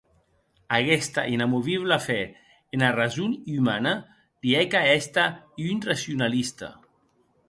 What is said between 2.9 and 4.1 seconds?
rason umana